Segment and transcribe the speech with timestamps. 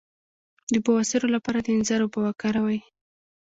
[0.73, 2.79] د بواسیر لپاره د انځر اوبه وکاروئ